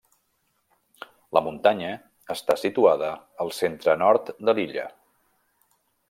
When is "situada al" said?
2.61-3.53